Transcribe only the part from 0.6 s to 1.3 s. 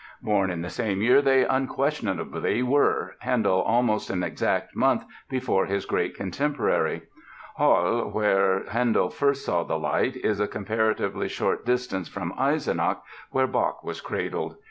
the same year